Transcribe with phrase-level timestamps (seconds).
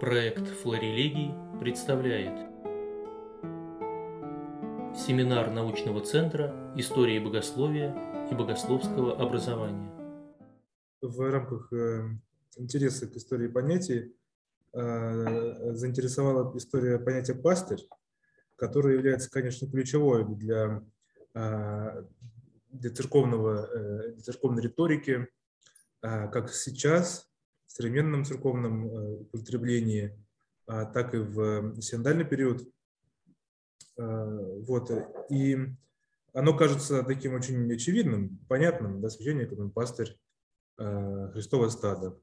[0.00, 2.32] Проект «Флорелегий» представляет
[4.96, 7.94] Семинар научного центра истории богословия
[8.30, 9.92] и богословского образования.
[11.02, 12.08] В рамках э,
[12.56, 14.16] интереса к истории понятий
[14.72, 17.86] э, заинтересовала история понятия «пастырь»,
[18.56, 20.82] которое является, конечно, ключевой для,
[21.34, 22.04] э,
[22.70, 23.68] для, церковного,
[24.14, 25.28] для церковной риторики,
[26.00, 27.29] как сейчас,
[27.70, 28.86] в современном церковном
[29.32, 30.18] употреблении,
[30.66, 32.68] так и в синодальный период.
[33.96, 34.90] Вот.
[35.30, 35.56] И
[36.32, 40.18] оно кажется таким очень очевидным, понятным, да, священник, он пастырь,
[40.76, 42.18] Христова стада.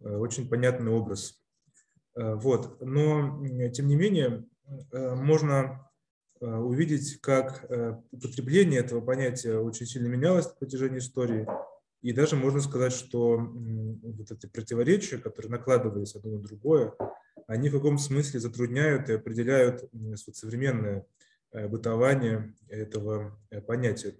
[0.00, 1.40] Очень понятный образ.
[2.16, 2.80] Вот.
[2.80, 4.44] Но, тем не менее,
[4.90, 5.88] можно
[6.40, 7.70] увидеть, как
[8.10, 11.46] употребление этого понятия очень сильно менялось на протяжении истории.
[12.02, 16.94] И даже можно сказать, что вот эти противоречия, которые накладывались одно на другое,
[17.46, 19.90] они в каком смысле затрудняют и определяют
[20.32, 21.06] современное
[21.52, 24.16] Э, бытования этого э, понятия.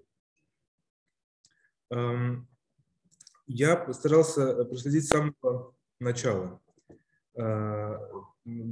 [3.47, 6.61] Я постарался проследить с самого начала,
[7.35, 7.97] а,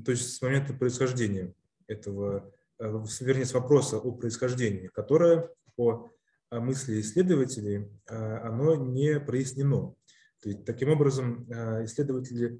[0.06, 1.54] то есть с момента происхождения
[1.88, 6.12] этого, э, вернее, с вопроса о происхождении, которое по
[6.52, 9.94] мысли исследователей оно не прояснено.
[10.42, 11.44] То есть, таким образом,
[11.84, 12.60] исследователи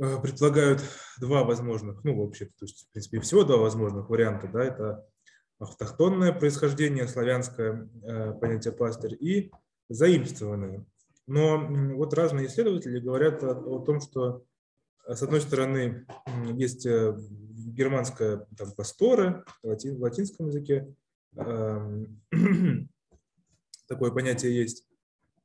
[0.00, 0.82] Э, предлагают
[1.20, 5.06] два возможных, ну, вообще, то есть, в принципе, всего два возможных варианта, да, это
[5.60, 7.88] автохтонное происхождение, славянское
[8.40, 9.52] понятие пастырь и
[9.88, 10.84] заимствованное.
[11.28, 14.44] Но вот разные исследователи говорят о, о том, что
[15.06, 16.06] с одной стороны
[16.54, 20.92] есть э, германская там, пасторы латин, в латинском языке,
[23.88, 24.86] такое понятие есть.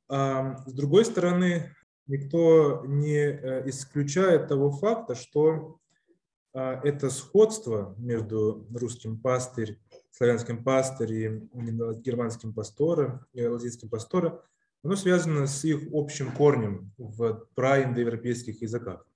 [0.08, 1.74] А с другой стороны,
[2.06, 5.80] никто не э, исключает того факта, что
[6.52, 9.78] а, это сходство между русским пастырь,
[10.10, 11.28] славянским пастырь и
[12.00, 14.40] германским пастором, и латинским пастором,
[14.82, 19.06] оно связано с их общим корнем в праиндоевропейских языках.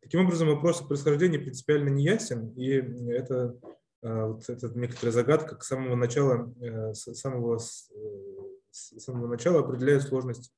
[0.00, 2.68] Таким образом, вопрос о происхождении принципиально не ясен, и
[3.10, 3.56] это,
[4.02, 7.90] вот, это некоторая загадка к самого начала, э, с самого, с
[8.70, 10.52] самого начала определяет сложность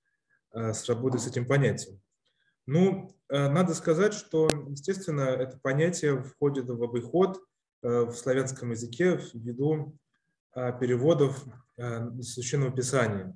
[0.54, 2.00] Э, с работой с этим понятием.
[2.66, 7.42] Ну, э, надо сказать, что, естественно, это понятие входит в обиход
[7.82, 9.96] э, в славянском языке ввиду
[10.54, 11.42] переводов
[12.20, 13.34] Священного Писания.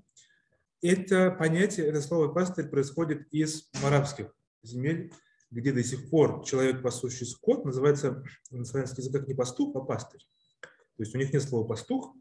[0.83, 5.15] Это понятие, это слово «пастырь» происходит из арабских земель,
[5.57, 10.21] где до сих пор человек, пасущий скот, называется на славянских языках не пастух, а пастырь.
[10.61, 12.15] То есть у них нет слова «пастух»,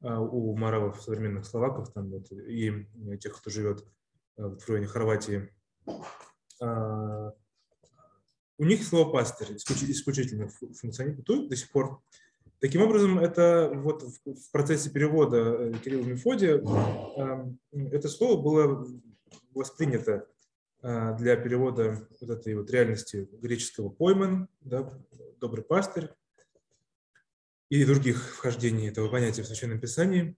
[0.00, 2.86] у маравов, современных словаков там, вот, и
[3.20, 3.86] тех, кто живет
[4.36, 5.48] Э, в районе Хорватии,
[6.60, 7.32] а,
[8.58, 12.00] у них слово пастырь исключительно функционирует до сих пор.
[12.60, 18.86] Таким образом, это вот в процессе перевода э, Кирилла Мефодия эм, это слово было
[19.52, 20.26] воспринято
[20.84, 24.90] для перевода вот этой вот реальности греческого пойман, да,
[25.40, 26.10] добрый пастырь,
[27.70, 30.36] и других вхождений этого понятия в Священном Писании.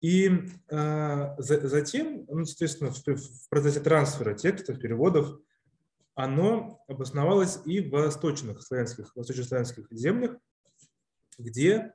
[0.00, 0.28] И
[0.70, 5.38] э, за, затем, ну, соответственно, в, в процессе трансфера текстов, переводов,
[6.14, 10.36] оно обосновалось и в восточных славянских, восточнославянских землях,
[11.38, 11.92] где э,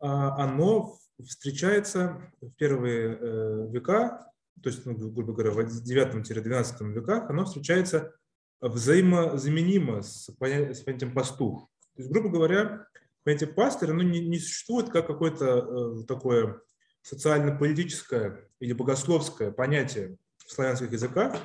[0.00, 4.29] оно встречается в первые э, века,
[4.62, 8.14] то есть, ну, грубо говоря, в 9-12 веках, оно встречается
[8.60, 11.68] взаимозаменимо с понятием пастух.
[11.96, 12.86] То есть, грубо говоря,
[13.24, 16.60] понятие пастырь, оно не, не существует как какое-то э, такое
[17.02, 21.36] социально-политическое или богословское понятие в славянских языках,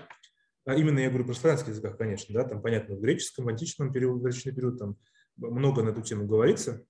[0.66, 3.94] а именно я говорю про славянских языках, конечно, да, там понятно, в греческом, в античном
[3.94, 4.98] периоде, античный период там
[5.38, 6.84] много на эту тему говорится.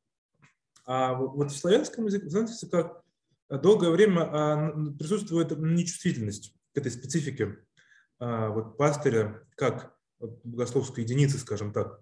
[0.86, 3.04] А вот в славянском языке, в славянских языках
[3.50, 7.58] долгое время а, присутствует нечувствительность к этой специфике
[8.20, 12.02] а, вот пастыря как богословской единицы, скажем так.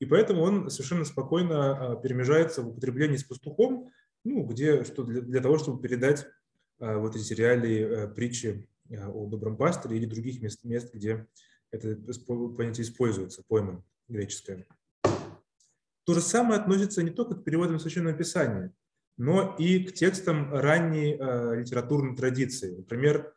[0.00, 3.90] И поэтому он совершенно спокойно а, перемежается в употреблении с пастухом,
[4.24, 6.26] ну, где, что для, для того, чтобы передать
[6.78, 11.26] а, вот эти реалии а, притчи а, о добром пастыре или других мест, мест где
[11.70, 11.96] это
[12.56, 14.66] понятие используется, пойма греческое.
[16.04, 18.72] То же самое относится не только к переводам Священного Писания,
[19.16, 22.74] но и к текстам ранней э, литературной традиции.
[22.76, 23.32] Например,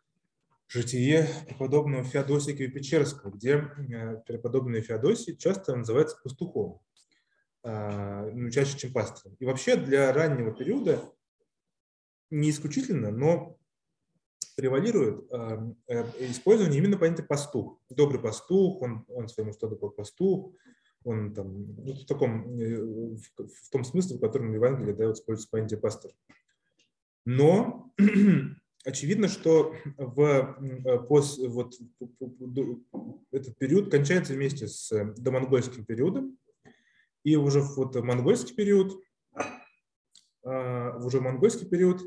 [0.68, 6.82] житие преподобного Феодосия Печерского, где э, преподобный Феодосий часто называется пастухом.
[7.64, 9.36] А, ну, чаще, чем пастором.
[9.40, 11.02] И вообще для раннего периода,
[12.30, 13.58] не исключительно, но
[14.56, 15.32] превалирует
[16.20, 17.80] использование именно понятия пастух.
[17.90, 20.54] Добрый пастух, он, он своему стаду как пастух,
[21.08, 25.50] он там, ну, в, таком, в, в том смысле, в котором в Евангелии да, используется
[25.50, 26.12] понятие пастор.
[27.26, 27.94] Но
[28.86, 31.76] очевидно, что в, пос, вот,
[33.32, 36.38] этот период кончается вместе с домонгольским периодом,
[37.24, 39.02] и уже вот монгольский период,
[40.44, 42.02] уже в монгольский период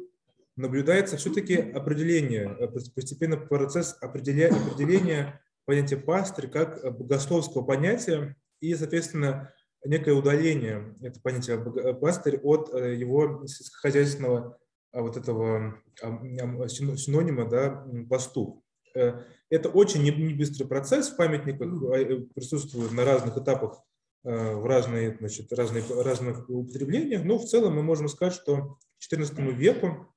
[0.57, 2.49] наблюдается все-таки определение,
[2.95, 9.53] постепенно процесс определения, определения понятия пастырь как богословского понятия и, соответственно,
[9.85, 11.59] некое удаление это понятие
[11.95, 14.59] пастырь от его сельскохозяйственного
[14.93, 18.63] а, вот этого синонима да, пастух.
[18.95, 23.83] Э, это очень не быстрый процесс в памятниках, э, присутствует на разных этапах,
[24.25, 29.13] э, в разные, значит, разные, разных употреблениях, но в целом мы можем сказать, что к
[29.13, 30.13] XIV веку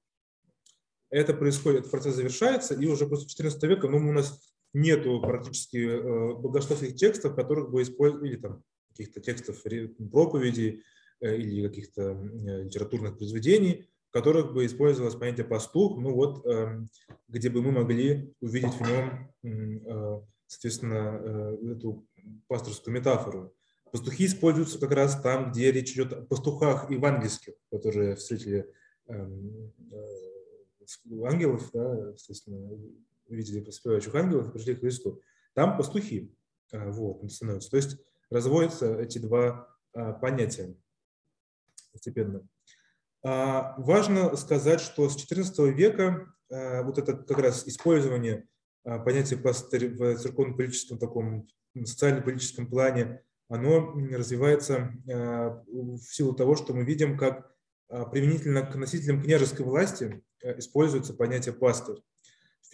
[1.09, 6.01] это происходит, этот процесс завершается, и уже после XIV века ну, у нас нету практически
[6.41, 9.61] богословских текстов, которых бы использовали, или там каких-то текстов
[10.11, 10.83] проповедей
[11.21, 16.91] или каких-то литературных произведений, в которых бы использовалось понятие пастух, ну вот, эм,
[17.27, 22.05] где бы мы могли увидеть в нем, э, соответственно, э, эту
[22.47, 23.55] пасторскую метафору.
[23.91, 28.71] Пастухи используются как раз там, где речь идет о пастухах евангельских, которые встретили
[29.07, 32.69] эм, э, ангелов, да, естественно,
[33.27, 35.21] видели поспевающих ангелов и пришли к Христу.
[35.53, 36.35] Там пастухи
[36.71, 37.69] вот, становятся.
[37.69, 37.97] То есть
[38.29, 39.67] разводятся эти два
[40.21, 40.75] понятия
[41.91, 42.47] постепенно.
[43.23, 48.47] А, важно сказать, что с XIV века а, вот это как раз использование
[48.83, 56.83] а, понятия пастырь в церковно-политическом таком социально-политическом плане, оно развивается в силу того, что мы
[56.83, 57.51] видим, как
[58.11, 61.97] применительно к носителям княжеской власти используется понятие пастырь.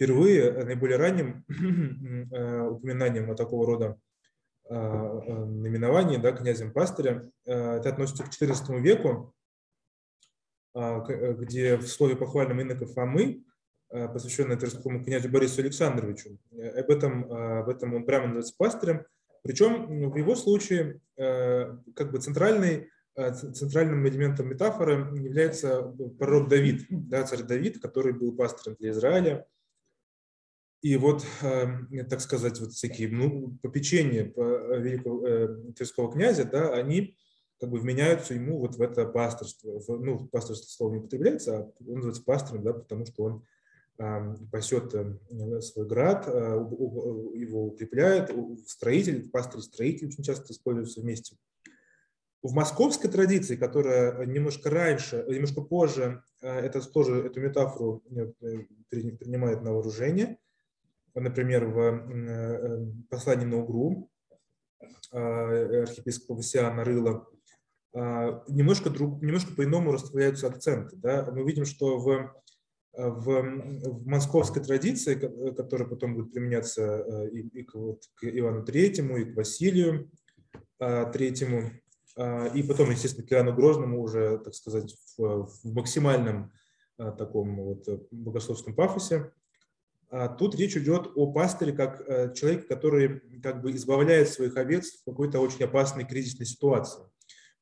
[0.00, 1.44] Впервые наиболее ранним
[2.70, 4.00] упоминанием о такого рода
[4.70, 9.34] наименовании да, князем пастыря, это относится к XIV веку,
[10.74, 13.44] э, где в слове похвальном инока Фомы,
[13.90, 19.04] посвященное Тверскому князю Борису Александровичу, э, об этом, об этом он прямо называется пастырем.
[19.42, 25.82] Причем в его случае э, как бы центральный, центральным элементом метафоры является
[26.18, 29.46] пророк Давид, да, царь Давид, который был пастырем для Израиля.
[30.82, 31.24] И вот,
[32.08, 37.16] так сказать, вот всякие ну, попечения по великого Тверского князя, да, они
[37.60, 39.78] как бы вменяются ему вот в это пасторство.
[39.88, 43.44] Ну, пасторство слово не употребляется, а он называется пастором, да, потому что он
[44.50, 48.30] пасет э, свой град, э, его укрепляет,
[48.66, 51.36] строитель, пастырь строитель очень часто используются вместе.
[52.42, 58.02] В московской традиции, которая немножко раньше, немножко позже, э, это тоже эту метафору
[58.88, 60.38] принимает на вооружение.
[61.14, 64.10] Например, в послании на Угру
[65.12, 67.26] архиепископа Васиана Рыла
[67.92, 70.96] а, немножко, друг, немножко по-иному расставляются акценты.
[70.96, 71.28] Да?
[71.32, 72.32] Мы видим, что в,
[72.92, 75.14] в, в московской традиции,
[75.52, 80.10] которая потом будет применяться э, и, и к, вот, к Ивану Третьему, и к Василию
[80.78, 81.72] а, Третьему,
[82.16, 86.52] а, и потом, естественно, к Иоанну Грозному уже, так сказать, в, в максимальном
[86.96, 89.32] таком вот богословском пафосе,
[90.38, 95.04] Тут речь идет о пастыре как э, человеке, который как бы избавляет своих овец в
[95.04, 97.02] какой-то очень опасной кризисной ситуации.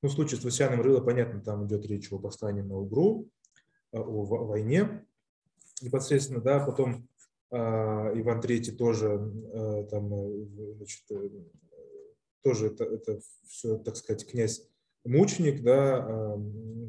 [0.00, 3.28] Ну, в случае с Васяном Рыло, понятно, там идет речь о восстании на Угру,
[3.92, 5.04] о войне
[5.82, 7.08] непосредственно, да, потом
[7.50, 9.08] а, Иван III тоже
[9.52, 10.46] а, там, э,
[10.76, 11.28] значит, э,
[12.42, 14.68] тоже это, это все, так сказать, князь
[15.04, 16.42] мученик, да, а,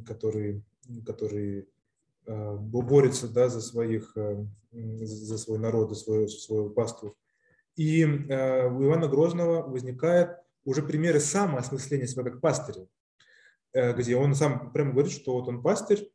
[0.06, 0.64] который,
[1.06, 1.68] который
[2.26, 4.16] борется да, за, своих,
[4.72, 7.16] за свой народ, за свою, свою паству.
[7.76, 12.88] И у Ивана Грозного возникает уже примеры самоосмысления себя как пастыря.
[13.72, 16.12] Э, где он сам прямо говорит, что вот он пастырь,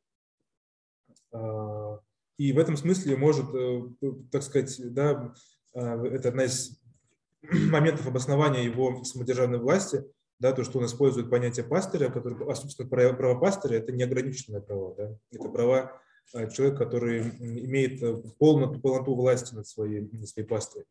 [2.36, 3.82] и в этом смысле может, э,
[4.30, 5.32] так сказать, да,
[5.72, 6.80] это одна из
[7.42, 10.04] моментов обоснования его самодержавной власти,
[10.38, 14.94] да, то, что он использует понятие пастыря, который, а, собственно, право пастыря– это неограниченное право,
[14.96, 16.00] да, это права
[16.32, 18.00] а, человека, который имеет
[18.38, 20.84] полноту, полноту власти над своей, над своей паствой.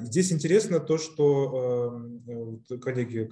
[0.00, 2.10] Здесь интересно то, что
[2.80, 3.30] коллеги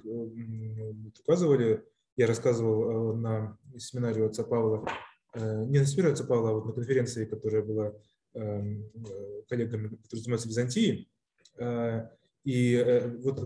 [1.19, 1.83] указывали,
[2.17, 4.85] я рассказывал э, на семинаре отца Павла,
[5.33, 7.93] э, не на семинаре отца Павла, а вот на конференции, которая была
[8.33, 11.09] эм, э, коллегами, которые занимаются Византией.
[12.43, 13.39] И вот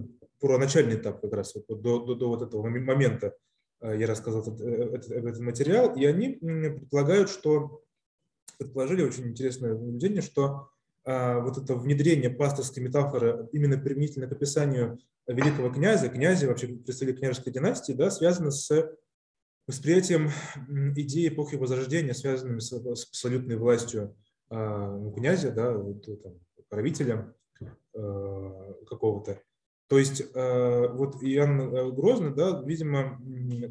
[0.45, 3.35] про начальный этап как раз, вот до, до, до вот этого момента
[3.81, 7.81] я рассказал этот, этот, этот материал, и они предполагают, что
[8.59, 10.69] предположили очень интересное наблюдение, что
[11.03, 17.17] а, вот это внедрение пасторской метафоры именно применительно к описанию великого князя, князя, вообще представителя
[17.17, 18.95] княжеской династии, да, связано с
[19.65, 20.29] восприятием
[20.95, 24.15] идеи эпохи Возрождения, связанными с абсолютной властью
[24.51, 27.33] а, князя, да, вот, там, правителя
[27.95, 29.41] а, какого-то.
[29.87, 33.21] То есть вот Иоанн э, Грозный, да, видимо,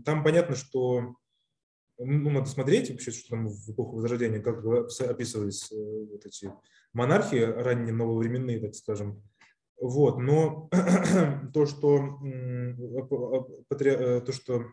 [0.05, 1.17] там понятно, что
[1.99, 4.65] ну, надо смотреть вообще, что там в эпоху Возрождения, как
[5.09, 6.53] описывались э, вот эти
[6.93, 9.23] монархии ранние нововременные, так скажем.
[9.81, 10.69] Вот, но
[11.53, 14.65] то, что, э, то, что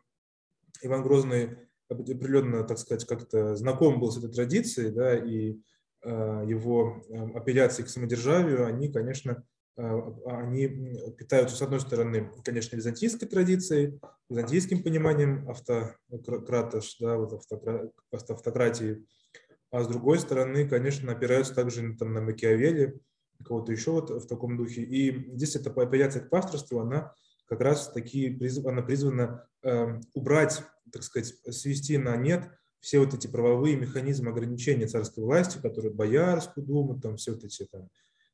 [0.81, 1.57] Иван Грозный
[1.89, 5.59] определенно, так сказать, как-то знаком был с этой традицией, да, и
[6.03, 7.03] э, его
[7.35, 9.43] апелляции к самодержавию, они, конечно,
[10.25, 10.67] они
[11.17, 17.41] питаются, с одной стороны, конечно, византийской традицией, византийским пониманием автократош, да, вот
[18.11, 19.05] автократии,
[19.71, 22.99] а с другой стороны, конечно, опираются также там, на Макиавелли,
[23.43, 24.83] кого-то еще вот в таком духе.
[24.83, 27.13] И здесь эта апелляция к пасторству, она
[27.47, 32.49] как раз таки она призвана э, убрать, так сказать, свести на нет
[32.81, 37.65] все вот эти правовые механизмы ограничения царской власти, которые Боярскую думу, там все вот эти
[37.65, 37.89] там,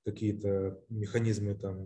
[0.07, 1.85] какие-то механизмы там,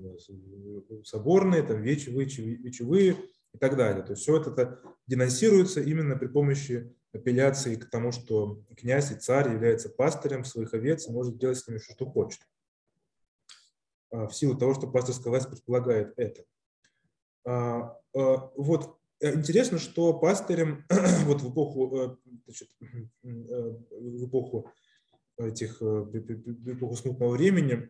[1.03, 3.17] соборные, там, вечевые, вечевые
[3.51, 4.03] и так далее.
[4.03, 9.51] То есть все это денонсируется именно при помощи апелляции к тому, что князь и царь
[9.51, 12.41] является пастырем своих овец и может делать с ними что, что хочет.
[14.11, 16.43] А, в силу того, что пасторская власть предполагает это.
[17.43, 20.85] А, а, вот э, интересно, что пастырем
[21.25, 22.69] вот в эпоху, э, значит,
[23.23, 23.29] э,
[23.89, 24.69] в эпоху
[25.47, 27.89] этих эпоху смутного времени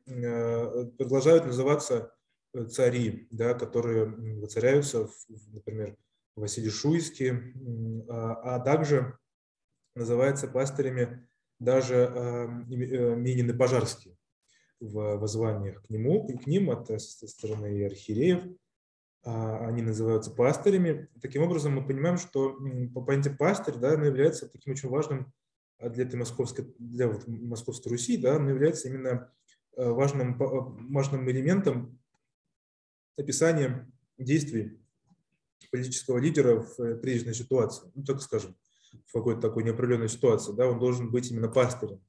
[0.98, 2.14] продолжают называться
[2.70, 4.06] цари, да, которые
[4.40, 5.10] воцаряются,
[5.48, 5.96] например,
[6.36, 7.54] Василий Шуйский,
[8.10, 9.18] а, а также
[9.96, 11.28] называется пастырями
[11.60, 14.18] даже Минин и Пожарский
[14.80, 18.44] в воззваниях к нему, и к ним от со стороны архиереев.
[19.24, 21.08] А, они называются пастырями.
[21.22, 22.58] Таким образом, мы понимаем, что
[22.94, 25.32] по понятию пастырь да, является таким очень важным
[25.90, 29.32] для этой московской, для вот московской Руси, да, оно является именно
[29.76, 32.00] э, важным, важным элементом
[33.18, 34.80] описания действий
[35.72, 38.56] политического лидера в кризисной ситуации, ну, так скажем,
[39.06, 42.02] в какой-то такой неопределенной ситуации, да, он должен быть именно пастырем.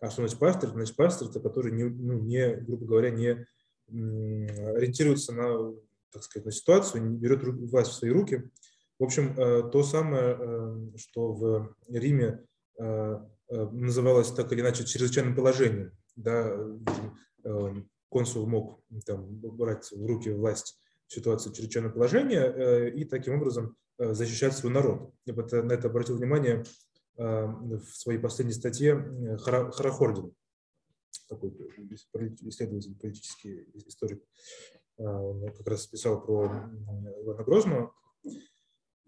[0.00, 0.70] А что значит пастырь?
[0.70, 3.46] Значит, пастырь– это который, не, ну, не, грубо говоря, не
[3.88, 5.74] ориентируется на,
[6.12, 8.50] так сказать, на ситуацию, не берет власть в свои руки.
[8.98, 12.38] В общем, э, то самое, э, что в Риме э,
[12.78, 15.92] называлось так или иначе чрезвычайным положением.
[16.16, 16.56] Да,
[18.08, 24.72] консул мог там, брать в руки власть ситуации чрезвычайного положения и таким образом защищать свой
[24.72, 25.12] народ.
[25.26, 26.64] Я бы на это обратил внимание
[27.16, 30.32] в своей последней статье э, Харахордин,
[31.28, 34.22] такой исследователь, политический историк,
[34.96, 37.92] он как раз писал про Ивана Грозного.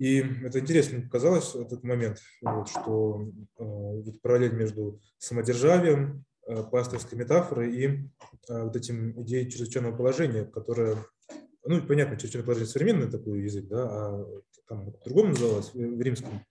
[0.01, 3.29] И это интересно показалось этот момент, вот, что
[3.59, 8.11] э, вот параллель между самодержавием, э, пасторской метафорой и
[8.49, 10.97] вот этим идеей чрезвычайного положения, которое,
[11.67, 14.27] ну, понятно, чрезвычайное положение современный такой язык, да, а
[14.67, 16.47] там по-другому называлось в римском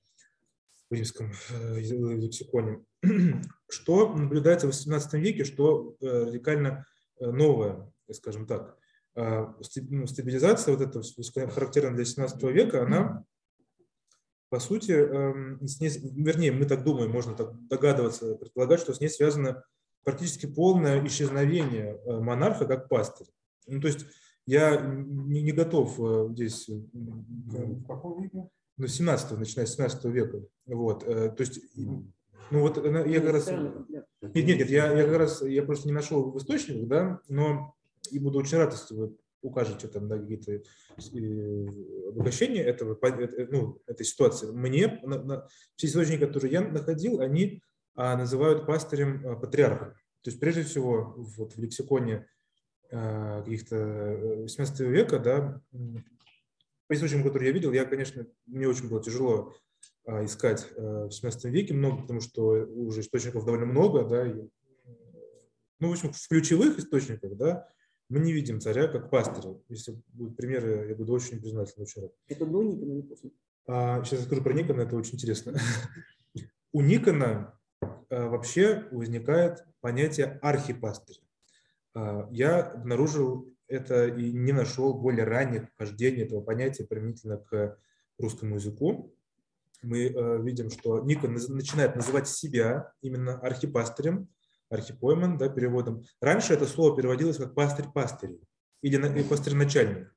[0.91, 2.83] в римском э, лексиконе.
[3.69, 6.85] Что наблюдается в XVIII веке, что э, радикально
[7.19, 8.77] э, новое, скажем так.
[9.15, 9.55] А,
[9.89, 11.01] ну, стабилизация, вот эта
[11.49, 13.25] характерная для XVII века, она,
[14.49, 18.99] по сути, эм, с ней, вернее, мы так думаем, можно так догадываться, предполагать, что с
[18.99, 19.63] ней связано
[20.03, 23.29] практически полное исчезновение монарха как пастыря.
[23.67, 24.05] Ну, то есть
[24.45, 25.99] я не, не готов
[26.31, 26.67] здесь...
[26.67, 28.49] В каком веке?
[28.79, 30.41] ну, 17 начиная с 17 века.
[30.65, 33.47] Вот, э, то есть, ну вот я как раз...
[33.47, 37.75] Нет, нет, нет, я, я как раз, я просто не нашел в источниках, да, но
[38.09, 40.61] и буду очень рад, если вы укажете там на какие-то э,
[42.09, 44.51] обогащения этого, э, ну, этой ситуации.
[44.51, 47.61] Мне на, на, все источники, которые я находил, они
[47.95, 49.95] а, называют пастырем а, патриарха.
[50.21, 52.27] То есть прежде всего вот в лексиконе
[52.91, 53.75] а, каких-то
[54.41, 55.61] 18 века, да,
[56.87, 59.53] по источникам, которые я видел, я, конечно, мне очень было тяжело
[60.05, 64.47] а, искать а, в 17 веке много, потому что уже источников довольно много, да, и,
[65.79, 67.67] ну, в общем, в ключевых источниках, да,
[68.09, 69.55] мы не видим царя как пастыря.
[69.69, 72.11] Если будут примеры, я буду очень признателен очень рад.
[72.27, 73.31] Это до Никона или после?
[73.67, 75.57] А, сейчас я скажу про Никона, это очень интересно.
[76.73, 81.19] У Никона а, вообще возникает понятие архипастыря.
[81.93, 87.77] А, я обнаружил это и не нашел более ранних вхождений этого понятия применительно к
[88.17, 89.15] русскому языку.
[89.83, 94.27] мы э, видим, что Никон начинает называть себя именно архипастырем,
[94.69, 96.03] архипойман, да, переводом.
[96.21, 98.41] Раньше это слово переводилось как пастырь пастырей
[98.81, 100.13] или пастырь начальник.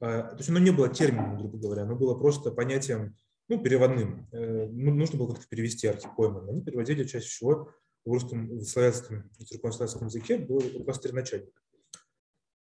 [0.00, 3.16] А, то есть оно не было термином, грубо говоря, оно было просто понятием
[3.48, 4.28] ну, переводным.
[4.32, 6.48] Э, ну, нужно было как-то перевести архипойман.
[6.48, 7.72] Они переводили чаще всего
[8.04, 11.54] в русском, в славянском, в церковно-славянском языке был пастырь начальник.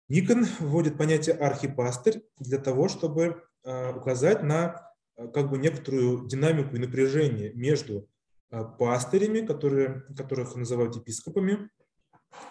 [0.10, 6.76] Никон вводит понятие архипастырь для того, чтобы а, указать на а, как бы некоторую динамику
[6.76, 8.10] и напряжение между
[8.78, 11.70] пастырями, которые, которых называют епископами,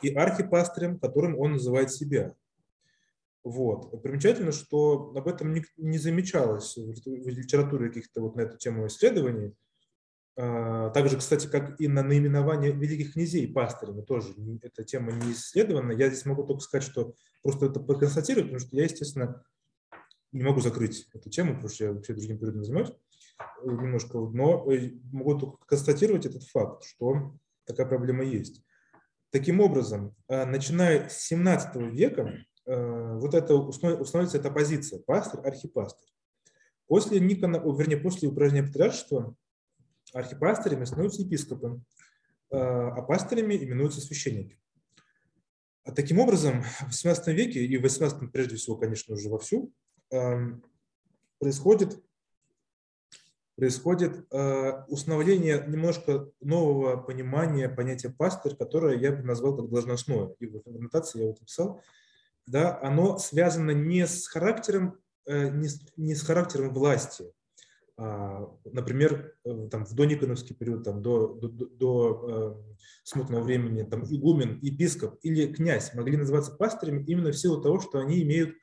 [0.01, 2.35] и архипастырем, которым он называет себя.
[3.45, 4.03] Вот.
[4.03, 9.55] Примечательно, что об этом не, не замечалось в литературе каких-то вот на эту тему исследований.
[10.37, 15.93] А, также, кстати, как и на наименование великих князей пастырями тоже эта тема не исследована.
[15.93, 19.45] Я здесь могу только сказать, что просто это проконстатировать, потому что я, естественно,
[20.33, 22.93] не могу закрыть эту тему, потому что я вообще другим периодом занимаюсь
[23.39, 27.37] э, немножко, но э, могу только констатировать этот факт, что
[27.67, 28.65] такая проблема есть.
[29.31, 36.09] Таким образом, э, начиная с 17 века, вот это установится эта позиция пастырь, архипастырь.
[36.87, 39.35] После Никона, вернее, после упражнения патриаршества
[40.15, 41.81] архипастырями становятся епископы,
[42.53, 44.61] а пастырями именуются священники.
[45.83, 49.73] А таким образом, в 18 веке и в 18 прежде всего, конечно, уже вовсю,
[51.39, 52.03] происходит,
[53.57, 60.35] происходит э, установление немножко нового понимания понятия пастырь, которое я бы назвал как должностное.
[60.39, 61.83] И в аннотации я вот написал.
[62.47, 67.33] Да, оно связано не с характером, э, не с, не с характером власти,
[67.97, 74.05] а, например, э, там, в дониконовский период, там, до, до, до э, смутного времени, там,
[74.05, 78.57] игумен, епископ или князь могли называться пастырями именно в силу того, что они имеют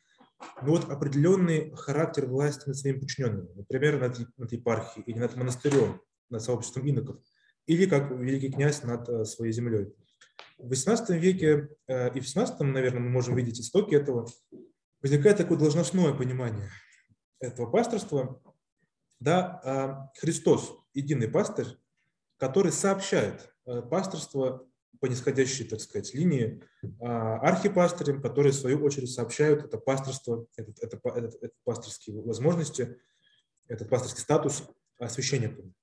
[0.62, 6.02] ну, вот определенный характер власти над своими подчиненными, например, над, над епархией или над монастырем,
[6.30, 7.18] над сообществом иноков,
[7.66, 9.94] или как великий князь над э, своей землей.
[10.58, 14.28] В XVIII веке э, и в XVII, наверное, мы можем видеть истоки этого.
[15.02, 16.70] Возникает такое должностное понимание
[17.40, 18.42] этого пасторства.
[19.20, 21.68] Да, а Христос, единый пастырь,
[22.38, 24.69] который сообщает э, пасторство
[25.00, 26.62] по нисходящей, так сказать, линии
[27.00, 32.98] а, архипастырям, которые в свою очередь сообщают это пасторство, этот, это, этот, это пасторские возможности,
[33.68, 34.64] этот пасторский статус
[35.08, 35.74] священникам.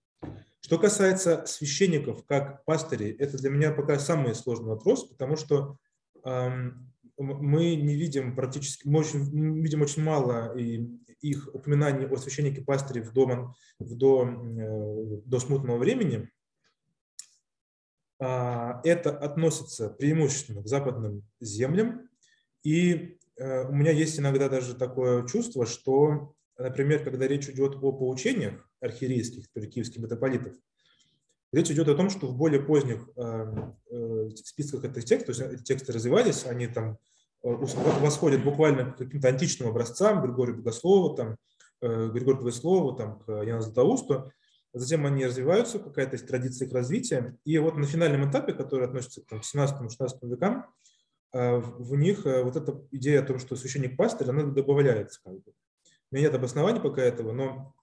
[0.61, 5.79] Что касается священников как пастырей, это для меня пока самый сложный вопрос, потому что
[6.25, 10.85] эм, мы не видим практически, мы, очень, мы видим очень мало и
[11.21, 16.31] их упоминаний о священнике пастыре в, до, в до, э, до смутного времени,
[18.19, 22.09] это относится преимущественно к западным землям.
[22.67, 27.93] И э, у меня есть иногда даже такое чувство, что, например, когда речь идет о
[27.93, 30.55] поучениях архиерейских, киевских митрополитов,
[31.53, 35.55] речь идет о том, что в более поздних эм, э, списках этих текстов, то есть
[35.55, 36.99] эти тексты развивались, они там
[37.45, 41.37] э, восходят буквально к каким-то античным образцам, Григорию Богослову, там,
[41.81, 44.33] Григорию Богослову, там, к Яну Златоусту,
[44.79, 47.39] затем они развиваются, какая-то есть традиция их развития.
[47.45, 50.67] И вот на финальном этапе, который относится там, к 17-16 векам,
[51.33, 55.21] э, в них э, вот эта идея о том, что священник пастырь, она добавляется.
[55.25, 55.53] Как бы.
[56.11, 57.75] У меня нет обоснований пока этого, но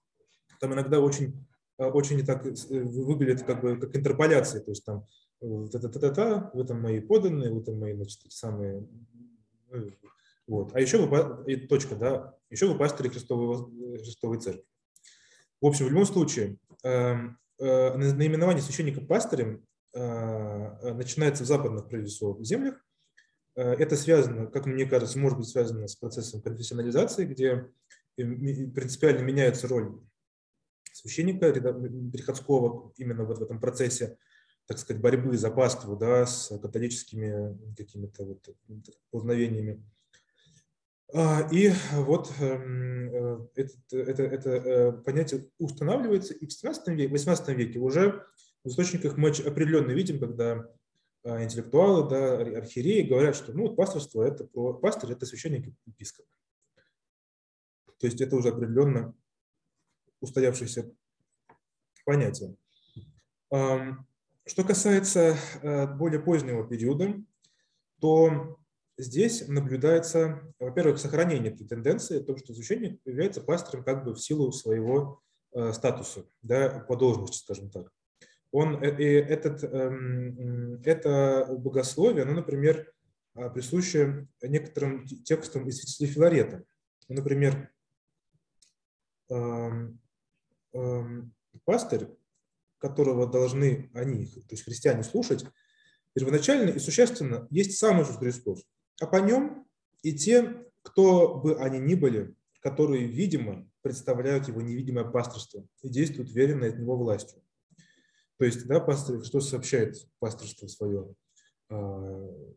[0.60, 1.44] там иногда очень,
[1.78, 5.04] э, очень так выглядит как бы как интерполяция, то есть там
[5.40, 8.86] та-та-та-та, в этом мои поданные, в этом мои, значит, самые,
[10.46, 10.74] вот.
[10.74, 14.64] А еще вы, и точка, да, еще вы пастыри Христовой, Христовой Церкви.
[15.64, 16.58] В общем, в любом случае,
[17.58, 22.84] наименование священника пастырем э, начинается в западных, прежде всего, землях.
[23.56, 27.70] Э, это связано, как мне кажется, может быть связано с процессом конфессионализации, где
[28.16, 30.00] принципиально меняется роль
[30.92, 34.16] священника приходского именно вот в этом процессе,
[34.66, 38.48] так сказать, борьбы за паству да, с католическими какими-то вот
[39.10, 39.84] познавениями.
[41.16, 47.12] А, и вот эм, э, это, это, это понятие устанавливается, и в 17 веке, в
[47.12, 48.26] 18 веке уже
[48.64, 50.68] в источниках мы определенно видим, когда
[51.22, 56.26] а, интеллектуалы, да, архиереи говорят, что ну, пасторство это про пастор, это священник епископ.
[58.00, 59.14] То есть это уже определенно
[60.20, 60.90] устоявшееся
[62.04, 62.56] понятие.
[63.50, 67.14] Что касается э, более позднего периода,
[68.00, 68.58] то
[68.96, 74.52] здесь наблюдается, во-первых, сохранение этой тенденции, то, что священник является пастором как бы в силу
[74.52, 75.20] своего
[75.52, 77.90] э, статуса, да, по должности, скажем так.
[78.52, 82.92] Он, э, и этот, э, это богословие, оно, например,
[83.34, 86.64] э, присуще некоторым текстам из святителя Филарета.
[87.08, 87.70] Например,
[89.30, 89.34] э,
[90.72, 92.08] эм, пастырь,
[92.78, 95.44] которого должны они, то есть христиане, слушать,
[96.12, 98.64] первоначально и существенно есть сам Иисус Христос,
[99.00, 99.66] а по нем
[100.02, 106.30] и те, кто бы они ни были, которые, видимо, представляют его невидимое пасторство и действуют
[106.30, 107.42] веренной от него властью.
[108.38, 111.14] То есть, да, пастор Христос сообщает пасторство свое
[111.68, 112.54] а,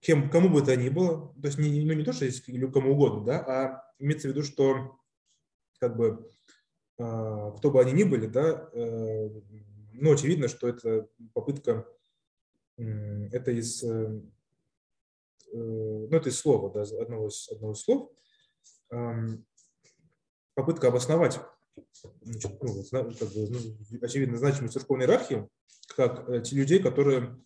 [0.00, 2.66] кем, кому бы то ни было, то есть не, ну, не то, что есть или
[2.70, 4.98] кому угодно, да, а имеется в виду, что
[5.80, 6.30] как бы
[6.98, 9.28] а, кто бы они ни были, да, э,
[9.94, 11.86] ну, очевидно, что это попытка,
[12.76, 14.20] это из, э,
[15.54, 18.10] ну, это из слова, да, одного из, одного из слов,
[20.54, 21.40] попытка обосновать
[22.22, 22.84] значит, ну,
[23.18, 23.58] как бы, ну,
[24.02, 25.48] очевидно, значимость церковной иерархии,
[25.96, 27.36] как те людей, которые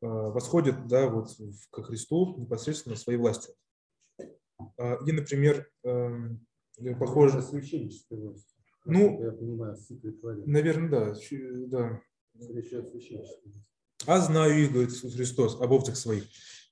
[0.00, 1.30] восходят да, вот,
[1.70, 3.54] к Христу непосредственно своей властью.
[4.76, 6.46] А, и, например, эм,
[6.98, 7.42] похоже...
[7.42, 8.54] Священническая власть.
[8.84, 9.76] Ну, я понимаю,
[10.46, 11.14] наверное, да.
[11.66, 12.02] да.
[14.06, 16.24] А знаю их, говорит Христос, об овцах своих.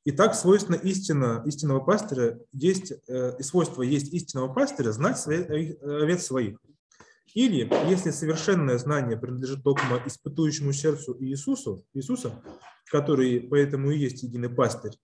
[0.07, 5.75] И так свойственно истина, истинного пастыря есть, э, и свойство есть истинного пастыря знать свои,
[5.83, 6.61] овец своих.
[7.35, 12.41] Или, если совершенное знание принадлежит только испытующему сердцу Иисусу, Иисуса,
[12.85, 14.97] который поэтому и есть единый пастырь,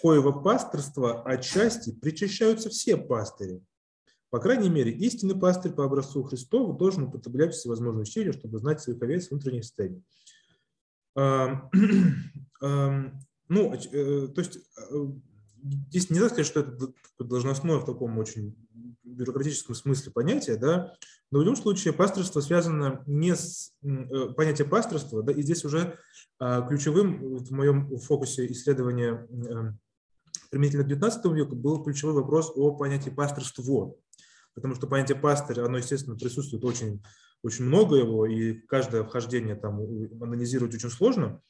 [0.00, 3.60] коего пасторства отчасти причащаются все пастыри,
[4.30, 9.02] по крайней мере, истинный пастырь по образцу Христову должен употреблять всевозможные усилия, чтобы знать своих
[9.02, 10.04] овец внутренних состояний.
[13.48, 14.58] Ну, э, то есть
[14.90, 15.06] э,
[15.62, 18.54] здесь нельзя сказать, что это должностное в таком очень
[19.04, 20.94] бюрократическом смысле понятие, да,
[21.30, 25.98] но в любом случае пасторство связано не с э, понятием пасторства, да, и здесь уже
[26.38, 29.26] а, ключевым в моем фокусе исследования
[30.50, 33.94] применительно к XIX веку был ключевой вопрос о понятии пасторство
[34.58, 37.00] потому что понятие пастырь, оно, естественно, присутствует очень,
[37.42, 39.80] очень много его, и каждое вхождение там
[40.20, 41.40] анализировать очень сложно.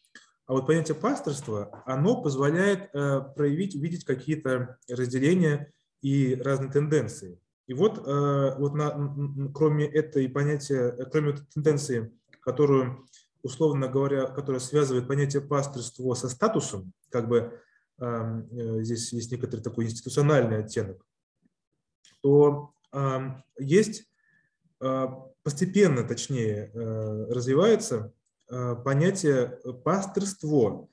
[0.49, 7.39] А вот понятие пасторства, оно позволяет э, проявить, увидеть какие-то разделения и разные тенденции.
[7.67, 13.07] И вот, э, вот на, кроме этой понятия, кроме этой тенденции, которую,
[13.43, 17.61] условно говоря, которая связывает понятие пасторства со статусом, как бы
[18.01, 21.05] эм, э, здесь есть некоторый такой институциональный оттенок,
[22.23, 22.73] то
[23.59, 24.09] есть
[24.81, 25.09] а,
[25.43, 28.18] постепенно, точнее, э, развивается э,
[28.49, 30.89] понятие пастырство,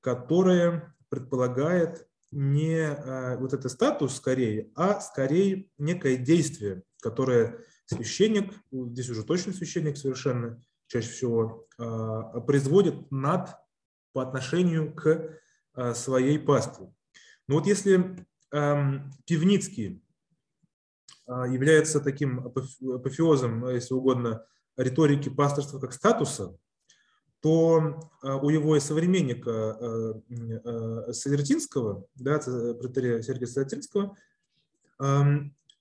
[0.00, 9.08] которое предполагает не э, вот этот статус скорее, а скорее некое действие, которое священник, здесь
[9.10, 11.66] уже точно священник совершенно чаще всего,
[12.46, 13.50] производит над
[14.12, 15.40] по отношению к
[15.94, 16.92] своей пастве.
[17.48, 18.24] Но вот если
[19.26, 20.02] Пивницкий
[21.26, 26.56] а, является таким апофеозом, если угодно, риторики пасторства как статуса,
[27.40, 34.16] то а, у его современника а, Савертинского, да, протеерея Сергея Савертинского,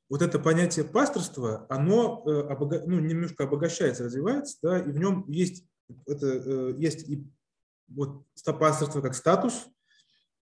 [0.10, 5.66] вот это понятие пасторства, оно э, ну, немножко обогащается, развивается, да, и в нем есть,
[6.06, 7.26] это, э, есть и
[7.88, 9.68] вот пасторство как статус,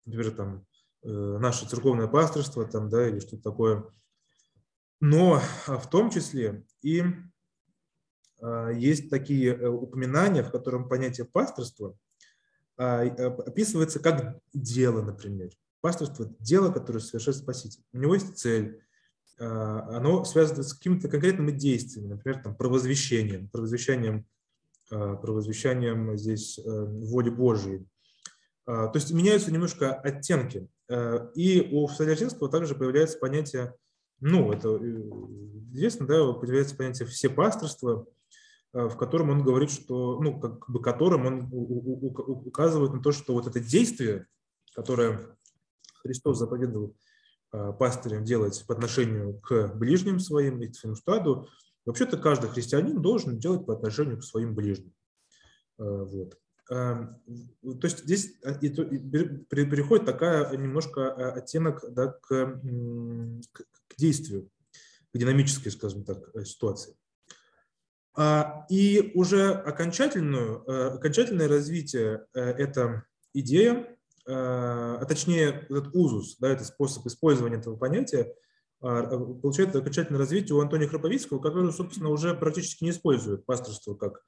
[0.06, 0.66] например, там,
[1.04, 3.86] э, наше церковное пасторство, там, да, или что-то такое,
[5.00, 7.04] но а, в том числе и
[8.74, 11.96] есть такие э, упоминания, в котором понятие пасторства
[12.78, 15.50] а, описывается как дело, например.
[15.82, 17.84] Пасторство– дело, которое совершает Спаситель.
[17.94, 18.82] У него есть цель,
[19.40, 24.28] оно связано с какими-то конкретными действиями, например, там, провозвещением, провозвещением,
[24.90, 27.88] провозвещением здесь э, воли Божией.
[28.66, 30.68] То есть меняются немножко оттенки.
[31.36, 33.74] И у Солержинского также появляется понятие
[34.22, 35.02] ну, это э,
[35.74, 38.12] известно, да, появляется понятие все пасторства, э,
[38.74, 43.48] в котором он говорит, что, ну, как бы которым он указывает на то, что вот
[43.48, 44.28] это действие,
[44.74, 45.38] которое
[46.02, 46.96] Христос заповедовал
[47.54, 51.48] э, пастырям делать по отношению к ближним своим и к своему стаду,
[51.86, 54.94] вообще-то каждый христианин должен делать по отношению к своим ближним.
[55.78, 56.38] Вот.
[56.72, 57.22] Эм,
[57.82, 62.62] то есть здесь переходит такая немножко оттенок да, к,
[63.52, 64.50] к, действию,
[65.14, 66.96] к динамической, скажем так, э, ситуации.
[68.14, 73.98] А, и уже окончательную, э, окончательное развитие э, эта идея,
[74.28, 78.32] а точнее этот узус, да, это способ использования этого понятия,
[78.80, 84.24] а, получает окончательное развитие у Антония Храповицкого, который, собственно, уже практически не использует пасторство как,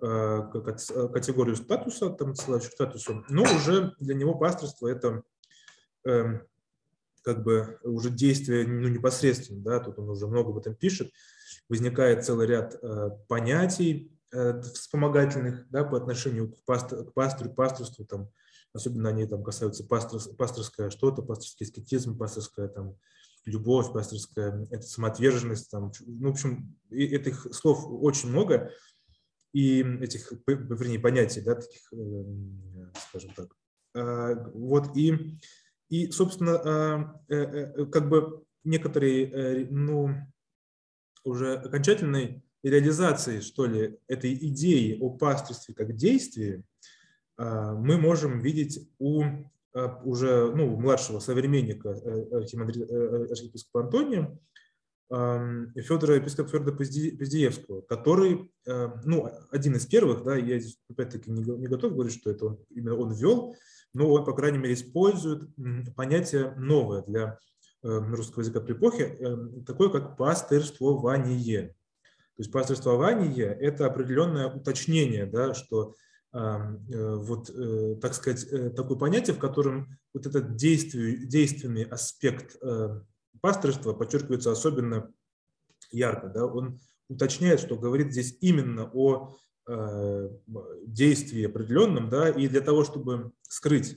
[0.00, 0.80] как
[1.12, 5.22] категорию статуса, там, статусу, но уже для него пасторство– это
[6.04, 6.42] эм,
[7.22, 11.12] как бы уже действие ну, непосредственно, да, тут он уже много об этом пишет.
[11.68, 12.80] Возникает целый ряд
[13.28, 18.30] понятий вспомогательных да, по отношению к, пастор, к пастору, пасторству, там,
[18.74, 22.96] особенно они там касаются пастор, пасторское что-то, пасторский аскетизм, пасторская там,
[23.44, 25.70] любовь, пасторская это самоотверженность.
[25.70, 28.70] Там, ну, в общем, этих слов очень много,
[29.52, 33.48] и этих, вернее, понятий, да, таких, эм, скажем так.
[34.54, 35.38] Вот, и,
[35.88, 40.14] и собственно, э, э, как бы некоторые, э, ну,
[41.24, 46.64] уже окончательной реализации, что ли, этой идеи о пасторстве как действии
[47.36, 49.24] а, мы можем видеть у
[50.04, 54.38] уже ну, младшего современника архиепископа Антония,
[55.08, 61.92] Федора, епископа Федора Поздеевского, который, ну, один из первых, да, я здесь опять-таки не готов
[61.92, 63.54] говорить, что это он, именно он ввел,
[63.94, 65.48] но он, по крайней мере, использует
[65.96, 67.38] понятие новое для
[67.82, 69.36] русского языка при эпохе,
[69.66, 71.68] такое как пастырствование.
[71.68, 75.94] То есть пастырствование– это определенное уточнение, да, что
[76.32, 76.38] э,
[76.88, 82.56] вот, э, так сказать, э, такое понятие, в котором вот этот действие, действенный аспект
[83.40, 85.12] пастырства подчеркивается особенно
[85.90, 86.28] ярко.
[86.28, 86.46] Да?
[86.46, 89.36] Он уточняет, что говорит здесь именно о
[89.66, 90.28] э,
[90.86, 93.96] действии определенном, да, и для того, чтобы скрыть э,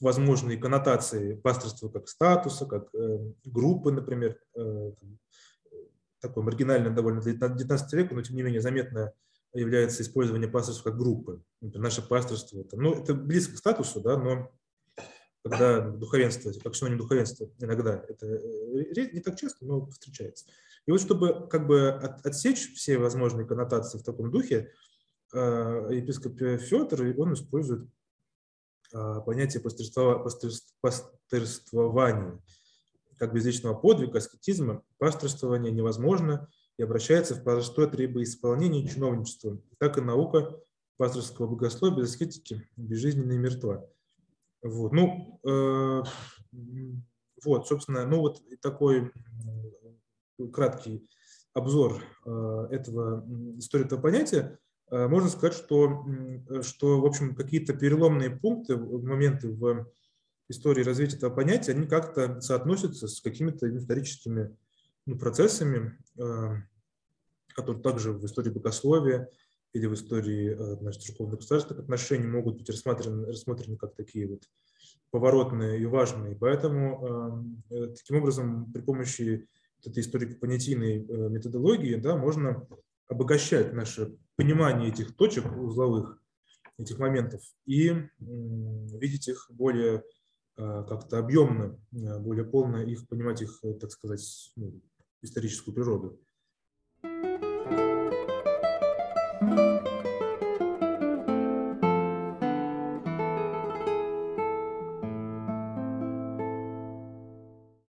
[0.00, 4.38] возможные коннотации пасторства как статуса, как э, группы, например,
[6.20, 9.12] такое маргинальное довольно для 19 века, но тем не менее заметно
[9.52, 11.42] является использование пасторства как группы.
[11.60, 14.50] Например, наше пасторство, это, ну, это близко к статусу, да, но
[15.42, 20.46] когда духовенство, как синоним духовенства, иногда это э, не так часто, но встречается.
[20.86, 21.90] И вот чтобы как бы
[22.24, 24.72] отсечь все возможные коннотации в таком духе,
[25.34, 25.38] э,
[25.90, 27.86] епископ Федор, он использует э,
[28.92, 32.40] понятие пастырствования.
[33.18, 39.60] Как без личного подвига, аскетизма, пасторствование невозможно и обращается в простое требоисполнение чиновничества.
[39.78, 40.58] Так и наука
[40.96, 43.86] пасторского богословия без аскетики безжизненная и мертва.
[44.62, 46.02] Вот, ну, э,
[47.44, 49.12] вот, собственно, ну вот такой
[50.52, 51.08] краткий
[51.54, 53.26] обзор э, этого,
[53.58, 54.58] истории этого понятия.
[54.92, 56.06] Э, можно сказать, что,
[56.60, 59.90] что в общем, какие-то переломные пункты, моменты в
[60.48, 64.54] истории развития этого понятия, они как-то соотносятся с какими-то историческими
[65.06, 66.48] ну, процессами, э,
[67.54, 69.30] которые также в истории богословия
[69.72, 74.42] или в истории э, значит, церковно-государственных отношений могут быть рассмотрены, рассмотрены как такие вот
[75.10, 76.36] поворотные и важные.
[76.36, 79.48] Поэтому э, э, таким образом при помощи
[79.84, 81.00] этой историко-понятийной
[81.30, 82.68] методологии да, можно
[83.08, 86.20] обогащать наше понимание этих точек узловых,
[86.76, 90.02] этих моментов, и видеть их более
[90.56, 94.80] как-то объемно, более полно их понимать их, так сказать, ну,
[95.22, 96.20] историческую природу.